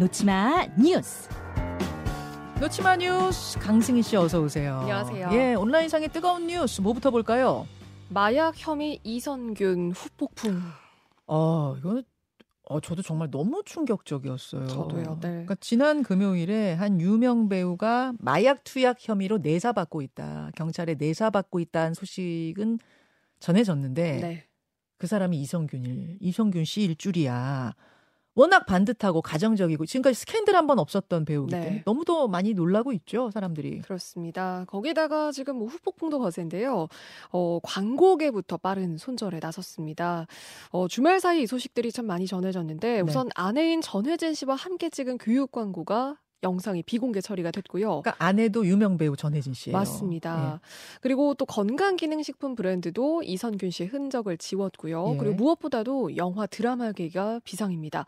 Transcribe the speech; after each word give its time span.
놓치마 0.00 0.66
뉴스. 0.78 1.28
놓치마 2.58 2.96
뉴스 2.96 3.58
강승희 3.58 4.00
씨 4.00 4.16
어서 4.16 4.40
오세요. 4.40 4.78
안녕하세요. 4.78 5.28
예, 5.32 5.54
온라인상의 5.54 6.08
뜨거운 6.08 6.46
뉴스 6.46 6.80
뭐부터 6.80 7.10
볼까요? 7.10 7.66
마약 8.08 8.54
혐의 8.56 8.98
이선균 9.04 9.92
후폭풍. 9.92 10.58
어, 11.26 11.76
이거는 11.76 12.02
어, 12.70 12.80
저도 12.80 13.02
정말 13.02 13.30
너무 13.30 13.62
충격적이었어요. 13.66 14.68
저도요. 14.68 15.18
네. 15.20 15.28
그러니까 15.28 15.56
지난 15.60 16.02
금요일에 16.02 16.72
한 16.72 16.98
유명 16.98 17.50
배우가 17.50 18.14
마약 18.20 18.64
투약 18.64 18.96
혐의로 19.00 19.36
내사받고 19.36 20.00
있다. 20.00 20.52
경찰에 20.56 20.94
내사받고 20.94 21.60
있다는 21.60 21.92
소식은 21.92 22.78
전해졌는데 23.38 24.20
네. 24.22 24.44
그 24.96 25.06
사람이 25.06 25.38
이성균일, 25.42 26.16
이성균 26.20 26.64
씨일 26.64 26.96
줄이야. 26.96 27.74
워낙 28.34 28.64
반듯하고 28.66 29.22
가정적이고 29.22 29.86
지금까지 29.86 30.14
스캔들 30.14 30.54
한 30.54 30.66
번 30.66 30.78
없었던 30.78 31.24
배우기 31.24 31.52
네. 31.52 31.60
때문에 31.60 31.82
너무도 31.84 32.28
많이 32.28 32.54
놀라고 32.54 32.92
있죠 32.92 33.30
사람들이. 33.32 33.80
그렇습니다. 33.82 34.64
거기다가 34.68 35.32
지금 35.32 35.56
뭐 35.56 35.66
후폭풍도 35.66 36.18
거센데요. 36.20 36.86
어, 37.32 37.58
광고계부터 37.62 38.58
빠른 38.58 38.96
손절에 38.96 39.40
나섰습니다. 39.42 40.26
어, 40.70 40.86
주말 40.86 41.18
사이 41.18 41.42
이 41.42 41.46
소식들이 41.46 41.90
참 41.90 42.06
많이 42.06 42.26
전해졌는데 42.26 42.94
네. 42.94 43.00
우선 43.00 43.28
아내인 43.34 43.80
전혜진 43.80 44.34
씨와 44.34 44.54
함께 44.54 44.90
찍은 44.90 45.18
교육 45.18 45.50
광고가 45.50 46.16
영상이 46.42 46.82
비공개 46.82 47.20
처리가 47.20 47.50
됐고요. 47.50 48.02
그러니까 48.02 48.14
아내도 48.18 48.66
유명 48.66 48.98
배우 48.98 49.16
전혜진 49.16 49.54
씨예요. 49.54 49.76
맞습니다. 49.76 50.54
예. 50.54 50.98
그리고 51.00 51.34
또 51.34 51.44
건강 51.44 51.96
기능식품 51.96 52.54
브랜드도 52.54 53.22
이선균 53.22 53.70
씨의 53.70 53.88
흔적을 53.90 54.38
지웠고요. 54.38 55.12
예. 55.14 55.16
그리고 55.18 55.34
무엇보다도 55.36 56.16
영화 56.16 56.46
드라마계가 56.46 57.40
비상입니다. 57.44 58.06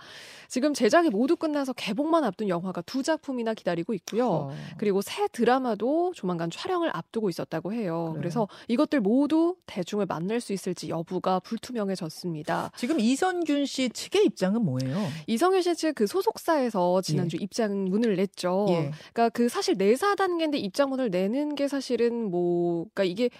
지금 0.48 0.74
제작이 0.74 1.10
모두 1.10 1.36
끝나서 1.36 1.72
개봉만 1.74 2.24
앞둔 2.24 2.48
영화가 2.48 2.82
두 2.82 3.02
작품이나 3.02 3.54
기다리고 3.54 3.94
있고요. 3.94 4.28
어. 4.28 4.54
그리고 4.78 5.02
새 5.02 5.28
드라마도 5.28 6.12
조만간 6.14 6.50
촬영을 6.50 6.90
앞두고 6.94 7.28
있었다고 7.28 7.72
해요. 7.72 7.82
그래요. 7.82 8.14
그래서 8.16 8.48
이것들 8.68 9.00
모두 9.00 9.56
대중을 9.66 10.06
만날 10.06 10.40
수 10.40 10.52
있을지 10.52 10.88
여부가 10.88 11.40
불투명해졌습니다. 11.40 12.72
지금 12.76 12.98
이선균 12.98 13.66
씨 13.66 13.90
측의 13.90 14.24
입장은 14.26 14.64
뭐예요? 14.64 15.06
이성윤 15.26 15.62
씨측 15.62 15.94
그 15.94 16.06
소속사에서 16.06 17.02
지난주 17.02 17.36
입장 17.36 17.84
문을 17.84 18.18
냈죠. 18.22 18.66
예. 18.70 18.92
그러니까 19.12 19.28
그 19.30 19.48
사실 19.48 19.74
내사 19.76 20.14
단계인데 20.14 20.58
입장문을 20.58 21.10
내는 21.10 21.54
게 21.54 21.68
사실은 21.68 22.30
뭐 22.30 22.86
그러니까 22.94 23.04
이게 23.04 23.30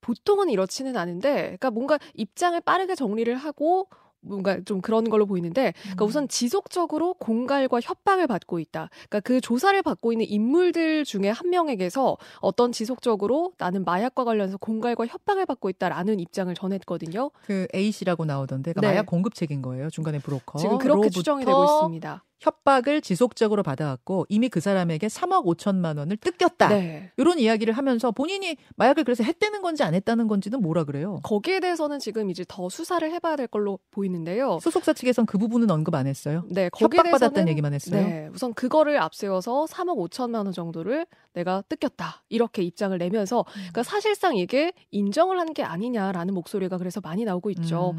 보통은 0.00 0.50
이렇지는 0.50 0.96
않은데 0.96 1.42
그러니까 1.42 1.70
뭔가 1.70 1.98
입장을 2.14 2.60
빠르게 2.60 2.94
정리를 2.94 3.34
하고 3.36 3.88
뭔가 4.22 4.60
좀 4.64 4.80
그런 4.80 5.04
걸로 5.10 5.26
보이는데 5.26 5.72
그러니까 5.82 6.04
우선 6.04 6.28
지속적으로 6.28 7.14
공갈과 7.14 7.80
협박을 7.80 8.26
받고 8.26 8.60
있다. 8.60 8.88
그러니까 8.92 9.20
그 9.20 9.40
조사를 9.40 9.80
받고 9.82 10.12
있는 10.12 10.26
인물들 10.28 11.04
중에 11.04 11.28
한 11.28 11.50
명에게서 11.50 12.16
어떤 12.40 12.72
지속적으로 12.72 13.52
나는 13.58 13.84
마약과 13.84 14.24
관련해서 14.24 14.58
공갈과 14.58 15.06
협박을 15.06 15.46
받고 15.46 15.70
있다라는 15.70 16.20
입장을 16.20 16.54
전했거든요. 16.54 17.30
그 17.44 17.66
A 17.74 17.90
씨라고 17.90 18.24
나오던데 18.24 18.72
그러니까 18.72 18.88
네. 18.88 18.94
마약 18.94 19.06
공급책인 19.06 19.60
거예요. 19.62 19.90
중간에 19.90 20.18
브로커. 20.20 20.58
지금 20.58 20.78
그렇게 20.78 21.10
추정이 21.10 21.44
되고 21.44 21.64
있습니다. 21.64 22.24
협박을 22.42 23.00
지속적으로 23.00 23.62
받아왔고 23.62 24.26
이미 24.28 24.48
그 24.48 24.60
사람에게 24.60 25.06
3억 25.06 25.46
5천만 25.46 25.96
원을 25.98 26.16
뜯겼다. 26.16 26.68
네. 26.68 27.12
이런 27.16 27.38
이야기를 27.38 27.72
하면서 27.72 28.10
본인이 28.10 28.56
마약을 28.76 29.04
그래서 29.04 29.22
했다는 29.22 29.62
건지 29.62 29.84
안 29.84 29.94
했다는 29.94 30.26
건지는 30.26 30.60
뭐라 30.60 30.82
그래요. 30.84 31.20
거기에 31.22 31.60
대해서는 31.60 32.00
지금 32.00 32.30
이제 32.30 32.44
더 32.48 32.68
수사를 32.68 33.08
해봐야 33.10 33.36
될 33.36 33.46
걸로 33.46 33.78
보이는데요. 33.92 34.58
소속사 34.60 34.92
측에선 34.92 35.26
그 35.26 35.38
부분은 35.38 35.70
언급 35.70 35.94
안 35.94 36.06
했어요. 36.06 36.44
네, 36.50 36.68
협박받았다는 36.76 37.48
얘기만 37.48 37.74
했어요. 37.74 38.02
네, 38.02 38.28
우선 38.34 38.52
그거를 38.54 39.00
앞세워서 39.00 39.66
3억 39.66 40.10
5천만 40.10 40.44
원 40.44 40.52
정도를 40.52 41.06
내가 41.34 41.62
뜯겼다 41.68 42.22
이렇게 42.28 42.62
입장을 42.62 42.96
내면서 42.98 43.40
음. 43.40 43.52
그러니까 43.54 43.82
사실상 43.84 44.36
이게 44.36 44.72
인정을 44.90 45.38
한 45.38 45.52
게 45.52 45.62
아니냐라는 45.62 46.32
목소리가 46.34 46.78
그래서 46.78 47.00
많이 47.02 47.24
나오고 47.24 47.50
있죠. 47.50 47.94
음. 47.96 47.98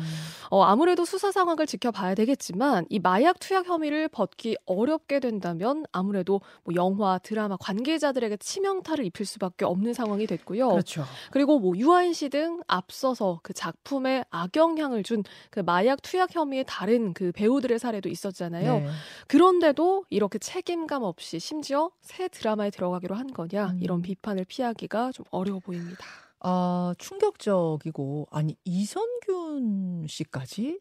어, 0.50 0.64
아무래도 0.64 1.06
수사 1.06 1.32
상황을 1.32 1.68
지켜봐야 1.68 2.16
되겠지만 2.16 2.86
이 2.90 2.98
마약 3.00 3.38
투약 3.40 3.68
혐의를 3.68 4.08
벗기 4.08 4.56
어렵게 4.66 5.20
된다면 5.20 5.86
아무래도 5.92 6.42
뭐 6.64 6.74
영화, 6.76 7.20
드라마 7.20 7.58
관계자들에게 7.58 8.38
치명타를 8.38 9.06
입힐 9.06 9.26
수밖에 9.28 9.66
없는 9.66 9.94
상황이 9.94 10.26
됐고요. 10.26 10.70
그렇죠. 10.70 11.04
그리고 11.32 11.60
뭐 11.60 11.78
유아인 11.78 12.14
씨 12.14 12.30
등 12.30 12.62
앞서서 12.68 13.40
그 13.44 13.54
작품에 13.54 14.24
악영향을 14.32 15.04
준 15.04 15.24
그 15.52 15.60
마약 15.60 16.02
투약 16.02 16.34
혐의의 16.34 16.64
다른 16.68 17.14
그 17.14 17.32
배우들의 17.34 17.78
사례도 17.78 18.10
있었잖아요. 18.10 18.80
네. 18.80 18.88
그런데도 19.28 20.06
이렇게 20.10 20.40
책임감 20.40 21.04
없이 21.04 21.40
심지어 21.40 21.92
새 22.02 22.28
드라마에 22.28 22.70
들어가기로 22.70 23.16
한 23.16 23.23
거냐 23.28 23.72
음. 23.72 23.80
이런 23.82 24.02
비판을 24.02 24.46
피하기가 24.46 25.12
좀 25.12 25.26
어려워 25.32 25.60
보입니다. 25.60 26.06
아, 26.40 26.94
충격적이고 26.98 28.28
아니 28.32 28.58
이선균 28.66 30.06
씨까지 30.08 30.80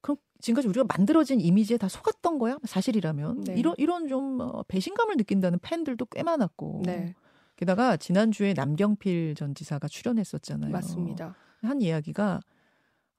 그럼 0.00 0.16
지금까지 0.40 0.68
우리가 0.68 0.84
만들어진 0.88 1.40
이미지에 1.40 1.76
다 1.76 1.88
속았던 1.88 2.38
거야? 2.38 2.58
사실이라면 2.64 3.44
네. 3.44 3.54
이런 3.56 3.74
이런 3.78 4.08
좀 4.08 4.40
어, 4.40 4.62
배신감을 4.64 5.16
느낀다는 5.16 5.58
팬들도 5.60 6.06
꽤 6.06 6.22
많았고 6.22 6.82
네, 6.84 7.14
게다가 7.56 7.96
지난주에 7.96 8.54
남경필 8.54 9.34
전 9.36 9.54
지사가 9.54 9.88
출연했었잖아요. 9.88 10.72
맞습니다. 10.72 11.34
한 11.62 11.80
이야기가 11.82 12.40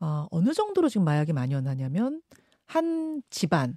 어, 0.01 0.27
어느 0.31 0.53
정도로 0.53 0.89
지금 0.89 1.05
마약이 1.05 1.33
만연하냐면 1.33 2.21
한 2.65 3.21
집안에 3.29 3.73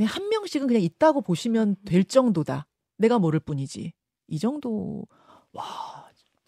한 0.00 0.28
명씩은 0.28 0.66
그냥 0.66 0.82
있다고 0.82 1.22
보시면 1.22 1.76
될 1.84 2.04
정도다. 2.04 2.66
내가 2.96 3.18
모를 3.18 3.40
뿐이지. 3.40 3.92
이 4.28 4.38
정도 4.38 5.06
와 5.52 6.03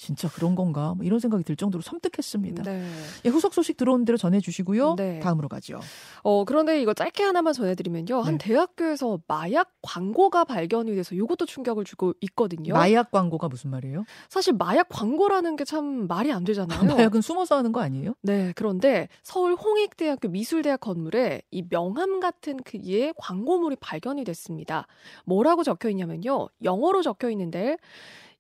진짜 0.07 0.29
그런 0.31 0.55
건가? 0.55 0.95
뭐 0.97 1.05
이런 1.05 1.19
생각이 1.21 1.45
들 1.45 1.57
정도로 1.57 1.83
섬뜩했습니다. 1.83 2.63
네. 2.63 2.89
예, 3.25 3.29
후속 3.29 3.53
소식 3.53 3.77
들어온 3.77 4.05
대로 4.05 4.17
전해주시고요. 4.17 4.95
네. 4.97 5.21
다음으로 5.21 5.49
가죠. 5.49 5.81
어 6.23 6.45
그런데 6.45 6.81
이거 6.81 6.95
짧게 6.95 7.23
하나만 7.23 7.53
전해드리면요. 7.53 8.21
한 8.21 8.39
네. 8.39 8.47
대학교에서 8.47 9.21
마약 9.29 9.73
광고가 9.83 10.45
발견이 10.45 10.95
돼서 10.95 11.15
이것도 11.15 11.45
충격을 11.47 11.85
주고 11.85 12.15
있거든요. 12.21 12.73
마약 12.75 13.11
광고가 13.11 13.49
무슨 13.49 13.71
말이에요? 13.71 14.05
사실 14.29 14.53
마약 14.55 14.89
광고라는 14.89 15.57
게 15.57 15.67
참 15.67 16.07
말이 16.07 16.31
안 16.33 16.45
되잖아요. 16.45 16.79
마약은 17.11 17.21
숨어서 17.23 17.57
하는 17.57 17.73
거 17.73 17.81
아니에요? 17.81 18.15
네, 18.23 18.53
그런데 18.55 19.09
서울 19.25 19.55
홍익대학교 19.55 20.29
미술대학 20.29 20.79
건물에 20.81 21.43
이 21.51 21.63
명함 21.69 22.21
같은 22.21 22.57
크기의 22.63 23.15
광고물이 23.19 23.77
발견이 23.81 24.23
됐습니다. 24.23 24.87
뭐라고 25.25 25.65
적혀 25.65 25.89
있냐면요. 25.91 26.49
영어로 26.63 27.03
적혀 27.03 27.31
있는데 27.31 27.79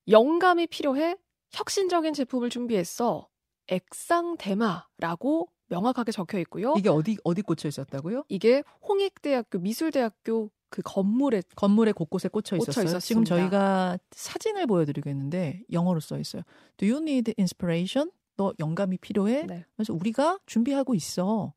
영감이 0.09 0.69
필요해 0.69 1.16
혁신적인 1.53 2.12
제품을 2.15 2.51
준비했어. 2.51 3.29
액상 3.69 4.37
대마라고 4.39 5.49
명확하게 5.69 6.12
적혀 6.12 6.39
있고요. 6.41 6.75
이게 6.79 6.89
어디 6.89 7.17
어디 7.25 7.43
꽂혀 7.43 7.69
있었다고요? 7.69 8.25
이게 8.29 8.62
홍익대학교 8.89 9.59
미술대학교 9.59 10.51
그 10.69 10.83
건물에 10.85 11.43
건물에 11.56 11.93
곳곳에 11.93 12.29
꽂혀 12.29 12.56
꽂혀 12.56 12.71
있었어요. 12.83 13.01
지금 13.01 13.23
있었습니다. 13.23 13.37
저희가 13.37 13.99
사진을 14.12 14.67
보여드리겠는데 14.67 15.62
영어로 15.73 16.01
써 16.01 16.19
있어요. 16.19 16.43
Do 16.77 16.89
you 16.89 17.03
need 17.03 17.35
inspiration? 17.39 18.11
너 18.37 18.53
영감이 18.61 18.99
필요해? 18.99 19.47
네. 19.47 19.65
그래서 19.77 19.93
우리가 19.95 20.39
준비하고 20.47 20.95
있어. 20.95 21.55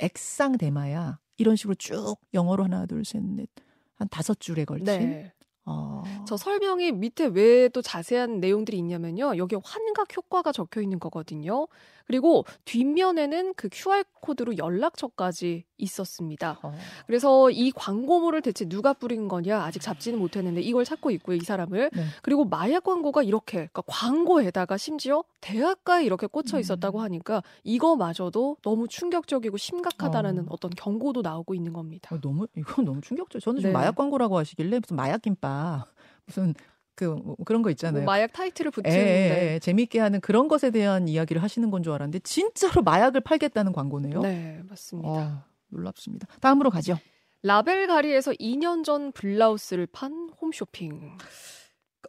액상 0.00 0.58
대마야. 0.58 1.20
이런 1.36 1.56
식으로 1.56 1.74
쭉 1.76 2.16
영어로 2.34 2.64
하나 2.64 2.86
둘 2.86 3.02
셋 3.04 3.22
넷 3.22 3.48
한 3.96 4.08
다섯 4.08 4.40
줄에 4.40 4.64
걸친. 4.64 4.84
네. 4.86 5.32
어. 5.66 6.24
저 6.24 6.36
설명이 6.36 6.92
밑에 6.92 7.26
왜 7.26 7.68
또 7.72 7.82
자세한 7.82 8.40
내용들이 8.40 8.78
있냐면요. 8.78 9.36
여기에 9.38 9.58
환각 9.64 10.16
효과가 10.16 10.52
적혀 10.52 10.80
있는 10.82 10.98
거거든요. 10.98 11.66
그리고 12.06 12.44
뒷면에는 12.64 13.54
그 13.54 13.68
QR 13.72 14.04
코드로 14.20 14.56
연락처까지 14.58 15.64
있었습니다. 15.78 16.58
어. 16.62 16.72
그래서 17.06 17.50
이 17.50 17.70
광고물을 17.72 18.40
대체 18.42 18.64
누가 18.64 18.92
뿌린 18.92 19.28
거냐 19.28 19.62
아직 19.62 19.80
잡지는 19.80 20.18
못했는데 20.18 20.60
이걸 20.60 20.84
찾고 20.84 21.10
있고요 21.12 21.36
이 21.36 21.40
사람을 21.40 21.90
네. 21.92 22.04
그리고 22.22 22.44
마약 22.44 22.84
광고가 22.84 23.22
이렇게 23.22 23.68
그러니까 23.72 23.82
광고에다가 23.86 24.76
심지어 24.76 25.24
대학가에 25.40 26.04
이렇게 26.04 26.26
꽂혀 26.26 26.56
음. 26.56 26.60
있었다고 26.60 27.00
하니까 27.00 27.42
이거마저도 27.64 28.58
너무 28.62 28.88
충격적이고 28.88 29.56
심각하다라는 29.56 30.48
어. 30.48 30.52
어. 30.52 30.56
떤 30.56 30.70
경고도 30.70 31.22
나오고 31.22 31.54
있는 31.54 31.72
겁니다. 31.72 32.14
어, 32.14 32.20
너무 32.20 32.46
이건 32.56 32.84
너무 32.84 33.00
충격적. 33.00 33.42
저는 33.42 33.60
지금 33.60 33.72
네. 33.72 33.78
마약 33.78 33.96
광고라고 33.96 34.38
하시길래 34.38 34.78
무슨 34.78 34.96
마약 34.96 35.22
김밥 35.22 35.86
무슨 36.26 36.54
그 36.94 37.04
뭐 37.06 37.36
그런 37.44 37.62
거뭐 37.62 37.70
있잖아요. 37.72 38.04
마약 38.04 38.32
타이틀을 38.32 38.70
예, 38.70 38.82
붙이는데 38.82 39.48
예, 39.50 39.54
예. 39.54 39.58
재미있게 39.58 39.98
하는 40.00 40.20
그런 40.20 40.48
것에 40.48 40.70
대한 40.70 41.08
이야기를 41.08 41.42
하시는 41.42 41.70
건 41.70 41.82
줄 41.82 41.92
알았는데 41.92 42.20
진짜로 42.20 42.82
마약을 42.82 43.20
팔겠다는 43.22 43.72
광고네요. 43.72 44.20
네 44.20 44.60
맞습니다. 44.68 45.08
어, 45.08 45.44
놀랍습니다. 45.68 46.26
다음으로 46.40 46.70
가죠. 46.70 46.98
라벨 47.42 47.86
가리에서 47.88 48.32
2년 48.32 48.84
전 48.84 49.12
블라우스를 49.12 49.86
판 49.86 50.30
홈쇼핑. 50.40 51.18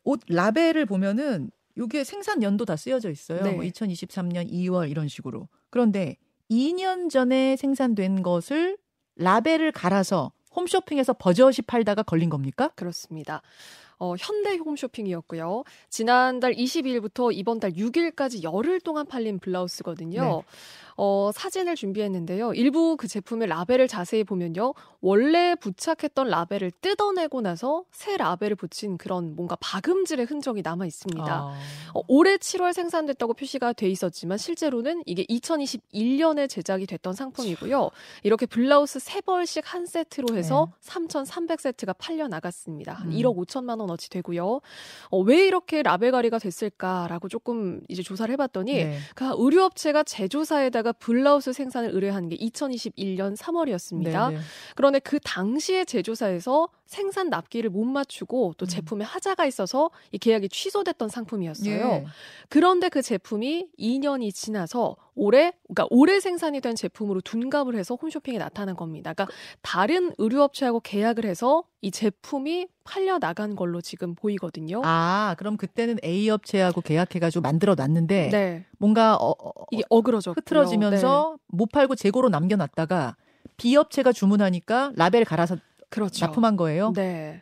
옷 0.03 0.21
라벨을 0.27 0.85
보면은 0.85 1.49
이게 1.77 2.03
생산 2.03 2.41
연도 2.41 2.63
다 2.63 2.75
쓰여져 2.77 3.09
있어요. 3.09 3.43
네. 3.43 3.51
뭐 3.51 3.63
2023년 3.65 4.49
2월 4.49 4.89
이런 4.89 5.07
식으로. 5.09 5.49
그런데 5.69 6.15
2년 6.49 7.09
전에 7.09 7.55
생산된 7.57 8.23
것을 8.23 8.77
라벨을 9.17 9.71
갈아서 9.73 10.31
홈쇼핑에서 10.55 11.13
버젓이 11.13 11.63
팔다가 11.63 12.03
걸린 12.03 12.29
겁니까? 12.29 12.69
그렇습니다. 12.75 13.41
어, 13.99 14.15
현대 14.17 14.55
홈쇼핑이었고요. 14.57 15.63
지난달 15.89 16.53
22일부터 16.53 17.31
이번 17.33 17.59
달 17.59 17.71
6일까지 17.71 18.43
열흘 18.43 18.79
동안 18.79 19.05
팔린 19.05 19.39
블라우스거든요. 19.39 20.21
네. 20.21 20.41
어, 20.97 21.29
사진을 21.33 21.75
준비했는데요. 21.75 22.53
일부 22.53 22.95
그 22.95 23.07
제품의 23.07 23.49
라벨을 23.49 23.87
자세히 23.87 24.23
보면요. 24.23 24.73
원래 25.01 25.55
부착했던 25.55 26.29
라벨을 26.29 26.71
뜯어내고 26.81 27.41
나서 27.41 27.83
새 27.91 28.15
라벨을 28.15 28.55
붙인 28.55 28.97
그런 28.97 29.35
뭔가 29.35 29.57
박음질의 29.59 30.25
흔적이 30.25 30.61
남아 30.61 30.85
있습니다. 30.85 31.25
아. 31.25 31.53
어, 31.93 32.01
올해 32.07 32.37
7월 32.37 32.73
생산됐다고 32.73 33.33
표시가 33.33 33.73
돼 33.73 33.89
있었지만 33.89 34.37
실제로는 34.37 35.03
이게 35.05 35.25
2021년에 35.25 36.49
제작이 36.49 36.85
됐던 36.85 37.13
상품이고요. 37.13 37.89
이렇게 38.23 38.45
블라우스 38.45 38.99
3벌씩 38.99 39.63
한 39.65 39.85
세트로 39.85 40.35
해서 40.35 40.69
네. 40.81 40.91
3,300세트가 40.91 41.95
팔려 41.97 42.27
나갔습니다. 42.27 42.93
한 42.93 43.07
음. 43.07 43.11
1억 43.11 43.35
5천만 43.35 43.79
원 43.81 43.84
어치 43.89 44.09
되고요. 44.09 44.61
어, 45.09 45.19
왜 45.19 45.45
이렇게 45.45 45.83
라벨 45.83 46.11
가리가 46.11 46.39
됐을까라고 46.39 47.29
조금 47.29 47.81
이제 47.89 48.01
조사를 48.01 48.31
해봤더니 48.33 48.73
네. 48.73 48.97
그 49.15 49.33
의류업체가 49.37 50.03
제조사에다가 50.03 50.91
블라우스 50.93 51.53
생산을 51.53 51.91
의뢰한 51.93 52.29
게 52.29 52.37
2021년 52.37 53.35
3월이었습니다. 53.37 54.29
네네. 54.29 54.41
그런데 54.75 54.99
그 54.99 55.19
당시에 55.19 55.85
제조사에서 55.85 56.67
생산 56.85 57.29
납기를 57.29 57.69
못 57.69 57.83
맞추고 57.83 58.55
또 58.57 58.65
음. 58.65 58.67
제품에 58.67 59.03
하자가 59.03 59.45
있어서 59.45 59.89
이 60.11 60.17
계약이 60.17 60.49
취소됐던 60.49 61.09
상품이었어요. 61.09 61.71
예. 61.71 62.05
그런데 62.49 62.89
그 62.89 63.01
제품이 63.01 63.69
2년이 63.77 64.33
지나서 64.33 64.95
올해 65.15 65.53
그러니까 65.67 65.87
올해 65.89 66.19
생산이 66.19 66.61
된 66.61 66.75
제품으로 66.75 67.21
둔갑을 67.21 67.75
해서 67.75 67.95
홈쇼핑에 67.95 68.37
나타난 68.37 68.75
겁니다. 68.75 69.13
그러니까 69.13 69.35
다른 69.61 70.13
의류업체하고 70.17 70.81
계약을 70.81 71.25
해서 71.25 71.63
이 71.81 71.91
제품이 71.91 72.67
팔려 72.83 73.17
나간 73.19 73.55
걸로 73.55 73.81
지금 73.81 74.13
보이거든요. 74.13 74.81
아, 74.83 75.35
그럼 75.37 75.57
그때는 75.57 75.97
A 76.03 76.29
업체하고 76.29 76.81
계약해가지고 76.81 77.41
만들어 77.41 77.75
놨는데 77.75 78.29
네. 78.31 78.65
뭔가 78.77 79.15
어, 79.15 79.31
어, 79.31 79.65
이게 79.71 79.83
어그러져 79.89 80.31
흐트러지면서 80.31 81.37
네. 81.37 81.43
못 81.47 81.71
팔고 81.71 81.95
재고로 81.95 82.29
남겨놨다가 82.29 83.15
B 83.57 83.75
업체가 83.75 84.11
주문하니까 84.11 84.91
라벨 84.95 85.25
갈아서 85.25 85.57
그렇죠. 85.95 86.25
납품한 86.25 86.57
거예요. 86.57 86.91
네. 86.93 87.41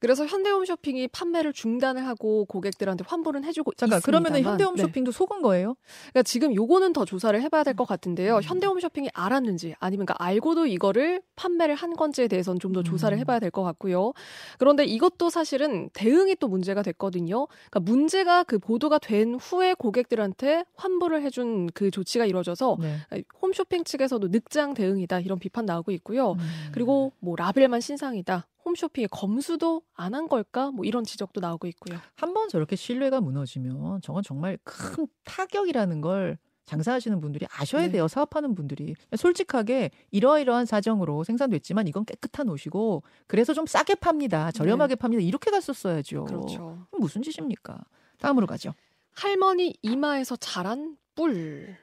그래서 0.00 0.24
현대홈 0.26 0.64
쇼핑이 0.64 1.08
판매를 1.08 1.52
중단을 1.52 2.06
하고 2.06 2.46
고객들한테 2.46 3.04
환불은 3.06 3.44
해주고 3.44 3.74
잠깐 3.74 3.98
있습니다만. 3.98 4.22
그러면은 4.32 4.50
현대홈 4.50 4.76
쇼핑도 4.76 5.12
네. 5.12 5.16
속은 5.16 5.42
거예요? 5.42 5.76
그러니까 6.10 6.22
지금 6.22 6.54
요거는 6.54 6.92
더 6.94 7.04
조사를 7.04 7.40
해봐야 7.42 7.64
될 7.64 7.74
것 7.74 7.86
같은데요. 7.86 8.36
음. 8.36 8.42
현대홈 8.42 8.80
쇼핑이 8.80 9.10
알았는지 9.14 9.74
아니면 9.78 10.06
그러니까 10.06 10.24
알고도 10.24 10.66
이거를 10.66 11.22
판매를 11.36 11.74
한 11.74 11.94
건지에 11.94 12.26
대해서는 12.28 12.58
좀더 12.58 12.82
조사를 12.82 13.16
음. 13.16 13.20
해봐야 13.20 13.38
될 13.38 13.50
것 13.50 13.62
같고요. 13.62 14.12
그런데 14.58 14.84
이것도 14.84 15.28
사실은 15.30 15.90
대응이 15.92 16.36
또 16.36 16.48
문제가 16.48 16.82
됐거든요. 16.82 17.46
그러니까 17.70 17.80
문제가 17.80 18.42
그 18.44 18.58
보도가 18.58 18.98
된 18.98 19.34
후에 19.34 19.74
고객들한테 19.74 20.64
환불을 20.76 21.22
해준 21.22 21.68
그 21.74 21.90
조치가 21.90 22.24
이루어져서 22.26 22.78
네. 22.80 22.96
홈쇼핑 23.42 23.84
측에서도 23.84 24.28
늑장 24.28 24.74
대응이다 24.74 25.20
이런 25.20 25.38
비판 25.38 25.66
나오고 25.66 25.92
있고요. 25.92 26.32
음. 26.32 26.38
그리고 26.72 27.12
뭐 27.20 27.36
라벨만 27.36 27.80
신상이다. 27.80 28.46
홈쇼핑에 28.70 29.08
검수도 29.10 29.82
안 29.94 30.14
한 30.14 30.28
걸까? 30.28 30.70
뭐 30.72 30.84
이런 30.84 31.04
지적도 31.04 31.40
나오고 31.40 31.66
있고요. 31.68 31.98
한 32.16 32.34
번 32.34 32.48
저렇게 32.48 32.76
신뢰가 32.76 33.20
무너지면 33.20 34.00
저건 34.02 34.22
정말 34.22 34.58
큰 34.64 35.06
타격이라는 35.24 36.00
걸 36.00 36.38
장사하시는 36.66 37.20
분들이 37.20 37.46
아셔야 37.50 37.82
네. 37.82 37.92
돼요. 37.92 38.06
사업하는 38.08 38.54
분들이. 38.54 38.94
솔직하게 39.16 39.90
이러이러한 40.12 40.66
사정으로 40.66 41.24
생산됐지만 41.24 41.88
이건 41.88 42.04
깨끗한 42.04 42.48
옷이고 42.48 43.02
그래서 43.26 43.54
좀 43.54 43.66
싸게 43.66 43.96
팝니다. 43.96 44.52
저렴하게 44.52 44.94
네. 44.94 44.98
팝니다. 44.98 45.22
이렇게 45.22 45.50
갔었어야죠. 45.50 46.24
그렇죠. 46.26 46.86
무슨 46.96 47.22
짓입니까? 47.22 47.78
다음으로 48.18 48.46
가죠. 48.46 48.72
할머니 49.12 49.74
이마에서 49.82 50.36
자란 50.36 50.96
뿔. 51.16 51.76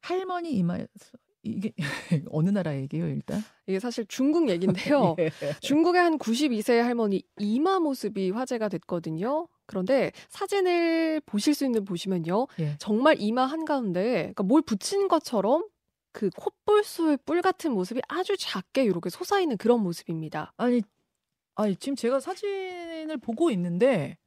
할머니 0.00 0.52
이마에서 0.52 0.88
이게 1.42 1.72
어느 2.30 2.50
나라 2.50 2.76
얘기예요, 2.76 3.08
일단? 3.08 3.42
이게 3.66 3.80
사실 3.80 4.06
중국 4.06 4.48
얘기인데요. 4.48 5.16
예. 5.18 5.30
중국의 5.60 6.00
한 6.00 6.18
92세 6.18 6.78
할머니 6.78 7.22
이마 7.38 7.80
모습이 7.80 8.30
화제가 8.30 8.68
됐거든요. 8.68 9.48
그런데 9.66 10.12
사진을 10.28 11.20
보실 11.26 11.54
수 11.54 11.64
있는 11.64 11.84
보시면요. 11.84 12.46
예. 12.60 12.76
정말 12.78 13.16
이마 13.18 13.44
한가운데 13.44 14.02
그러니까 14.02 14.42
뭘 14.44 14.62
붙인 14.62 15.08
것처럼 15.08 15.64
그 16.12 16.30
콧볼수의 16.36 17.18
뿔 17.24 17.42
같은 17.42 17.72
모습이 17.72 18.00
아주 18.08 18.36
작게 18.36 18.84
이렇게 18.84 19.10
솟아있는 19.10 19.56
그런 19.56 19.80
모습입니다. 19.80 20.52
아니, 20.56 20.82
아니 21.54 21.74
지금 21.76 21.96
제가 21.96 22.20
사진을 22.20 23.16
보고 23.18 23.50
있는데 23.50 24.18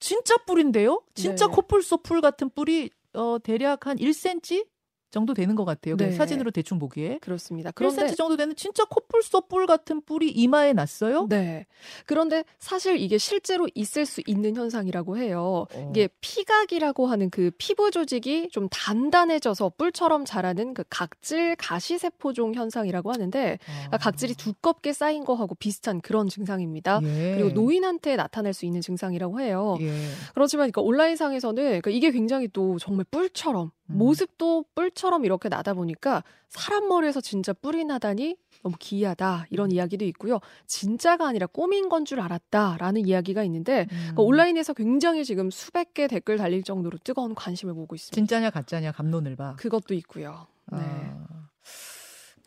진짜 0.00 0.36
뿔인데요? 0.38 1.02
진짜 1.14 1.46
네. 1.46 1.52
콧볼소 1.52 1.98
뿔 1.98 2.20
같은 2.20 2.50
뿔이 2.50 2.90
어, 3.14 3.38
대략 3.42 3.86
한 3.86 3.96
1cm 3.96 4.66
정도 5.10 5.32
되는 5.34 5.54
것 5.54 5.64
같아요. 5.64 5.96
네. 5.96 6.12
사진으로 6.12 6.50
대충 6.50 6.78
보기에. 6.78 7.18
그렇습니다. 7.20 7.70
그런데 7.70 8.06
1cm 8.06 8.16
정도 8.16 8.36
되는 8.36 8.54
진짜 8.56 8.84
코뿔 8.84 9.22
소 9.22 9.40
뿔 9.40 9.66
같은 9.66 10.02
뿔이 10.02 10.28
이마에 10.28 10.72
났어요? 10.74 11.26
네. 11.28 11.66
그런데 12.06 12.44
사실 12.58 12.98
이게 12.98 13.16
실제로 13.18 13.66
있을 13.74 14.04
수 14.04 14.20
있는 14.26 14.56
현상이라고 14.56 15.16
해요. 15.16 15.66
어. 15.74 15.90
이게 15.90 16.08
피각이라고 16.20 17.06
하는 17.06 17.30
그 17.30 17.50
피부 17.56 17.90
조직이 17.90 18.48
좀 18.52 18.68
단단해져서 18.70 19.72
뿔처럼 19.78 20.24
자라는 20.24 20.74
그 20.74 20.84
각질 20.90 21.56
가시세포종 21.56 22.54
현상이라고 22.54 23.12
하는데 23.12 23.58
그러니까 23.64 23.94
아. 23.94 23.98
각질이 23.98 24.34
두껍게 24.34 24.92
쌓인 24.92 25.24
거하고 25.24 25.54
비슷한 25.54 26.00
그런 26.00 26.28
증상입니다. 26.28 27.00
예. 27.04 27.36
그리고 27.38 27.50
노인한테 27.50 28.16
나타날 28.16 28.52
수 28.52 28.66
있는 28.66 28.80
증상이라고 28.80 29.40
해요. 29.40 29.76
예. 29.80 29.92
그렇지만 30.34 30.70
그러니까 30.70 30.82
온라인상에서는 30.82 31.62
그러니까 31.64 31.90
이게 31.90 32.10
굉장히 32.10 32.48
또 32.52 32.78
정말 32.78 33.06
뿔처럼 33.10 33.70
음. 33.90 33.98
모습도 33.98 34.64
뿔처럼 34.74 35.24
이렇게 35.24 35.48
나다 35.48 35.74
보니까 35.74 36.22
사람 36.48 36.88
머리에서 36.88 37.20
진짜 37.20 37.52
뿔이 37.52 37.84
나다니 37.84 38.36
너무 38.62 38.76
기이하다 38.78 39.46
이런 39.50 39.70
이야기도 39.70 40.04
있고요. 40.04 40.40
진짜가 40.66 41.26
아니라 41.28 41.46
꾸민 41.46 41.88
건 41.88 42.04
줄 42.04 42.20
알았다라는 42.20 43.06
이야기가 43.06 43.42
있는데 43.44 43.84
그러니까 43.86 43.94
음. 43.94 43.98
그러니까 44.00 44.22
온라인에서 44.22 44.72
굉장히 44.74 45.24
지금 45.24 45.50
수백 45.50 45.94
개 45.94 46.06
댓글 46.06 46.36
달릴 46.38 46.62
정도로 46.62 46.98
뜨거운 47.04 47.34
관심을 47.34 47.74
모으고 47.74 47.94
있습니다. 47.94 48.14
진짜냐 48.14 48.50
가짜냐 48.50 48.92
감론을 48.92 49.36
봐. 49.36 49.54
그것도 49.58 49.94
있고요. 49.94 50.46
네. 50.72 50.78
아. 50.80 51.37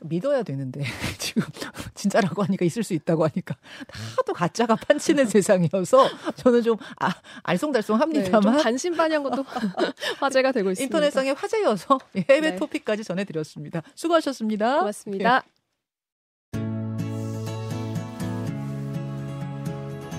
믿어야 0.01 0.43
되는데 0.43 0.83
지금 1.17 1.43
진짜라고 1.93 2.43
하니까 2.43 2.65
있을 2.65 2.83
수 2.83 2.93
있다고 2.93 3.25
하니까 3.25 3.55
다도 3.87 4.33
가짜가 4.33 4.75
판치는 4.75 5.27
세상이어서 5.27 6.09
저는 6.35 6.63
좀 6.63 6.77
아, 6.99 7.13
알쏭달쏭합니다만 7.43 8.57
네, 8.57 8.63
반신반의한 8.63 9.23
것도 9.23 9.43
화제가 10.19 10.51
되고 10.51 10.71
있습니다. 10.71 10.83
인터넷상의 10.83 11.33
화제여서 11.33 11.99
해외 12.29 12.51
네. 12.51 12.55
토픽까지 12.55 13.03
전해드렸습니다. 13.03 13.81
수고하셨습니다. 13.95 14.79
고맙습니다. 14.79 15.43
네. 15.43 15.51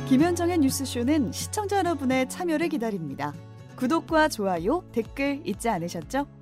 김현정의 0.08 0.58
뉴스쇼는 0.58 1.32
시청자 1.32 1.78
여러분의 1.78 2.28
참여를 2.28 2.68
기다립니다. 2.68 3.32
구독과 3.76 4.28
좋아요, 4.28 4.84
댓글 4.92 5.40
잊지 5.44 5.70
않으셨죠? 5.70 6.41